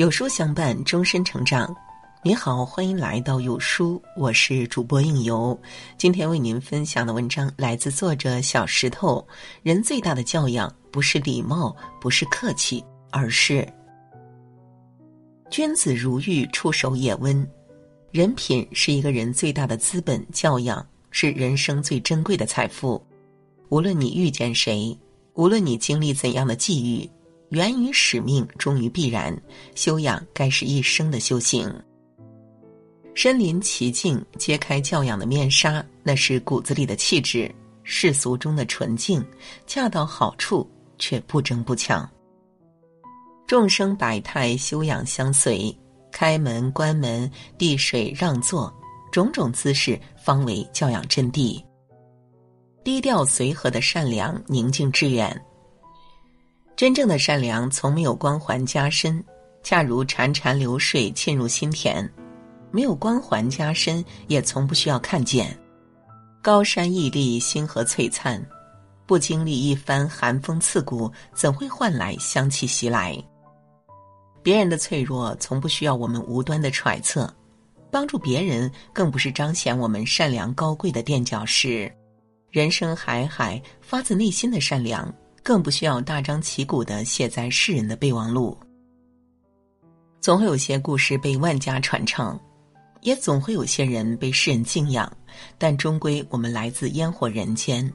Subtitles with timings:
[0.00, 1.76] 有书相伴，终身成长。
[2.24, 5.60] 你好，欢迎来到有书，我是主播应由。
[5.98, 9.22] 今天为您分享的文章来自作者小石头。
[9.62, 13.70] 人最大的教养，不是礼貌，不是客气，而是
[15.50, 17.46] 君子如玉，触手也温。
[18.10, 23.06] 人品是一个人最大的资本，教养是人生最珍贵的财富。
[23.68, 24.98] 无论你遇见谁，
[25.34, 27.06] 无论你经历怎样的际遇。
[27.50, 29.36] 源于使命，忠于必然。
[29.74, 31.72] 修养该是一生的修行。
[33.14, 39.22] 身临其境，揭开教养的面纱，那是骨子里的气质，世俗中的纯净，
[39.66, 40.68] 恰到好处，
[40.98, 42.08] 却不争不抢。
[43.46, 45.76] 众生百态，修养相随。
[46.12, 48.72] 开门、关门、递水、让座，
[49.12, 51.62] 种种姿势，方为教养真谛。
[52.84, 55.40] 低调随和的善良，宁静致远。
[56.80, 59.22] 真正的善良从没有光环加身，
[59.62, 62.08] 恰如潺潺流水沁入心田；
[62.70, 65.54] 没有光环加身，也从不需要看见。
[66.40, 68.42] 高山屹立，星河璀璨，
[69.04, 73.14] 不经历一番寒风刺骨，怎会换来香气袭来？
[74.42, 77.28] 别人的脆弱，从不需要我们无端的揣测；
[77.90, 81.92] 帮助别人，更不是彰显我们善良高贵的垫脚石。
[82.50, 85.14] 人生海海，发自内心的善良。
[85.42, 88.56] 更不需要大张旗鼓的写在世人的备忘录。
[90.20, 92.38] 总会有些故事被万家传唱，
[93.00, 95.10] 也总会有些人被世人敬仰，
[95.56, 97.90] 但终归我们来自烟火人间，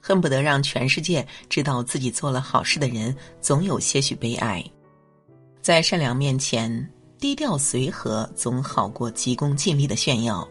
[0.00, 4.64] 恨不得让全世界知道自己做了好事的人，总有些许悲哀。
[5.60, 10.48] 在善良面前，低调随和总好过急功近利的炫耀。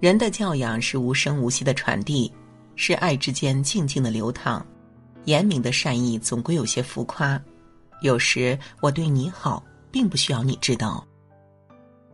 [0.00, 2.32] 人的教养是无声无息的传递。
[2.80, 4.64] 是爱之间静静的流淌，
[5.24, 7.38] 严明的善意总归有些浮夸。
[8.02, 11.04] 有时我对你好，并不需要你知道。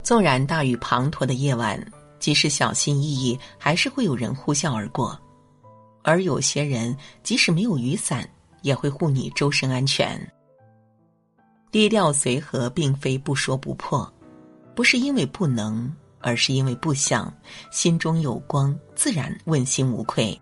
[0.03, 1.79] 纵然大雨滂沱的夜晚，
[2.19, 5.17] 即使小心翼翼，还是会有人呼啸而过。
[6.03, 8.27] 而有些人，即使没有雨伞，
[8.63, 10.19] 也会护你周身安全。
[11.71, 14.11] 低调随和，并非不说不破，
[14.75, 17.31] 不是因为不能，而是因为不想。
[17.71, 20.41] 心中有光，自然问心无愧。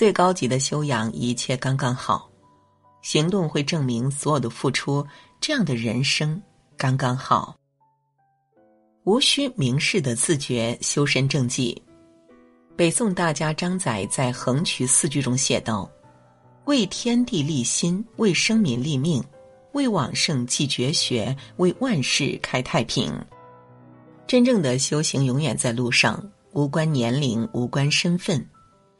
[0.00, 2.26] 最高级的修养，一切刚刚好，
[3.02, 5.06] 行动会证明所有的付出。
[5.42, 6.40] 这样的人生
[6.74, 7.54] 刚刚好，
[9.04, 11.82] 无需明示的自觉，修身正气。
[12.78, 15.86] 北宋大家张载在《横渠四句》中写道
[16.64, 19.22] ：“为天地立心，为生民立命，
[19.74, 23.12] 为往圣继绝学，为万世开太平。”
[24.26, 28.42] 真正的修行永远在路上，无关年龄，无关身份。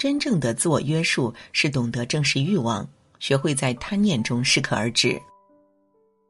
[0.00, 2.88] 真正的自我约束是懂得正视欲望，
[3.19, 5.21] 学会在贪念中适可而止。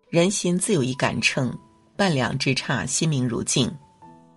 [0.08, 1.56] 人心自有一杆秤，
[1.96, 3.72] 半两之差，心明如镜。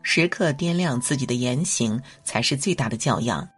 [0.03, 3.49] 时刻掂量自己的言行，才是最大的教养。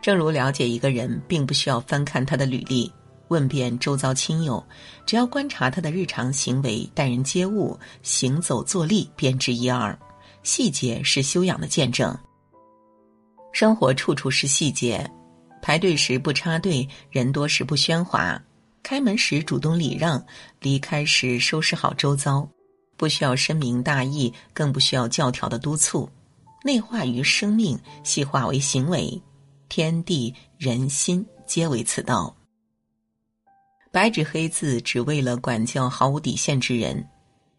[0.00, 2.92] 正如了解一个人，并不需要翻看他的履历，
[3.28, 4.60] 问遍周遭亲友，
[5.06, 9.96] 只要观察他的日常行为、待人接物、行走坐立，便知一二。
[10.42, 12.12] 细节是修养的见证。
[13.52, 15.08] 生活处处是细节，
[15.60, 18.42] 排队时不插队，人多时不喧哗，
[18.82, 20.24] 开门时主动礼让，
[20.60, 22.48] 离开时收拾好周遭，
[22.96, 26.08] 不需要深明大义，更不需要教条的督促，
[26.64, 29.20] 内化于生命，细化为行为，
[29.68, 32.34] 天地人心皆为此道。
[33.92, 36.96] 白纸黑字，只为了管教毫无底线之人；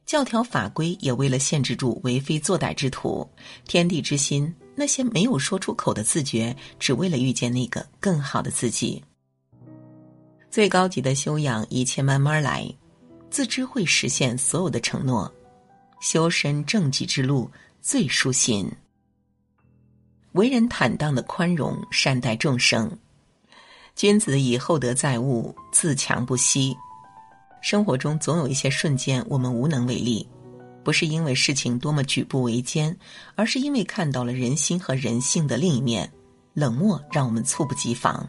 [0.08, 3.30] 教条法规，也为了限制住为非作歹之徒。
[3.68, 4.52] 天地之心。
[4.76, 9.04] 那些没有说出口的自觉，只为了遇见那个更好的自己。
[10.50, 12.68] 最高级的修养，一切慢慢来，
[13.30, 15.32] 自知会实现所有的承诺。
[16.00, 17.50] 修身正己之路
[17.82, 18.70] 最舒心。
[20.34, 22.92] 为人坦荡的宽容，善待众生。
[23.96, 26.76] 君子以厚德载物，自强不息。
[27.62, 30.28] 生活中总有一些瞬间，我们无能为力。
[30.84, 32.96] 不是因为事情多么举步维艰，
[33.36, 36.12] 而是因为看到了人心和人性的另一面，
[36.54, 38.28] 冷漠让我们猝不及防。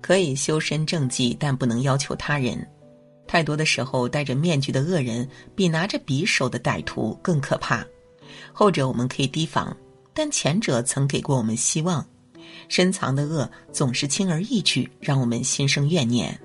[0.00, 2.66] 可以修身正气，但不能要求他人。
[3.26, 7.86] 太多的时候，戴着面具的恶人比拿着匕首的歹徒更可怕。
[8.52, 9.74] 后者我们可以提防，
[10.12, 12.04] 但前者曾给过我们希望。
[12.68, 16.38] 深藏的恶总是轻而易举，让我们心生怨念。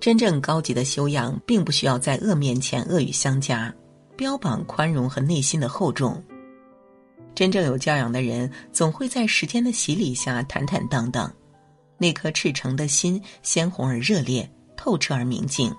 [0.00, 3.72] 真正高级的修养，并不需要在恶面前恶语相加，
[4.16, 6.22] 标榜宽容和内心的厚重。
[7.34, 11.30] 真正有教养的人，总会在时间的洗礼下坦坦荡荡，
[11.98, 15.70] 那颗赤诚的心鲜红而热烈，透彻而明净。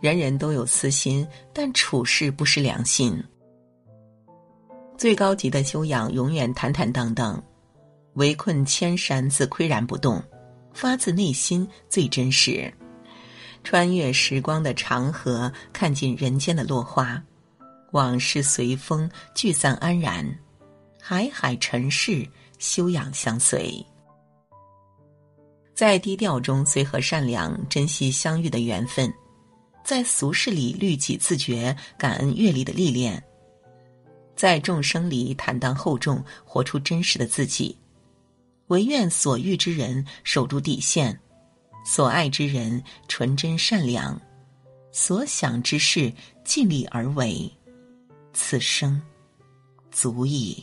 [0.00, 3.18] 人人都有私心，但处事不失良心。
[4.98, 7.42] 最高级的修养，永远坦坦荡荡，
[8.14, 10.22] 围困千山自岿然不动，
[10.74, 12.72] 发自内心最真实。
[13.62, 17.22] 穿越时光的长河，看尽人间的落花，
[17.92, 20.26] 往事随风聚散安然，
[21.00, 22.26] 海海尘世，
[22.58, 23.84] 修养相随。
[25.74, 29.12] 在低调中随和善良，珍惜相遇的缘分。
[29.84, 33.18] 在俗世里律己自觉，感恩阅历的历练；
[34.36, 37.78] 在众生里坦荡厚重，活出真实的自己。
[38.66, 41.18] 唯愿所遇之人守住底线，
[41.90, 44.20] 所爱之人纯真善良，
[44.92, 46.12] 所想之事
[46.44, 47.50] 尽力而为，
[48.34, 49.00] 此生
[49.90, 50.62] 足矣。